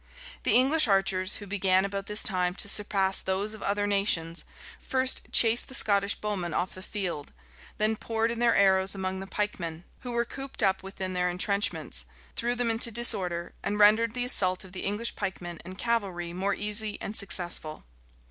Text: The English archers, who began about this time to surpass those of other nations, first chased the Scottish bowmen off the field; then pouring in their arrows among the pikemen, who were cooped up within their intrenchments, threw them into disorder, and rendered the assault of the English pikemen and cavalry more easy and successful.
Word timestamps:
The 0.41 0.55
English 0.55 0.87
archers, 0.87 1.35
who 1.35 1.45
began 1.45 1.85
about 1.85 2.07
this 2.07 2.23
time 2.23 2.55
to 2.55 2.67
surpass 2.67 3.21
those 3.21 3.53
of 3.53 3.61
other 3.61 3.85
nations, 3.85 4.45
first 4.79 5.31
chased 5.31 5.67
the 5.67 5.75
Scottish 5.75 6.15
bowmen 6.15 6.55
off 6.55 6.73
the 6.73 6.81
field; 6.81 7.31
then 7.77 7.95
pouring 7.95 8.31
in 8.31 8.39
their 8.39 8.55
arrows 8.55 8.95
among 8.95 9.19
the 9.19 9.27
pikemen, 9.27 9.83
who 9.99 10.11
were 10.11 10.25
cooped 10.25 10.63
up 10.63 10.81
within 10.81 11.13
their 11.13 11.29
intrenchments, 11.29 12.05
threw 12.35 12.55
them 12.55 12.71
into 12.71 12.89
disorder, 12.89 13.53
and 13.61 13.77
rendered 13.77 14.15
the 14.15 14.25
assault 14.25 14.63
of 14.63 14.71
the 14.71 14.85
English 14.85 15.15
pikemen 15.15 15.59
and 15.63 15.77
cavalry 15.77 16.33
more 16.33 16.55
easy 16.55 16.99
and 16.99 17.15
successful. 17.15 17.83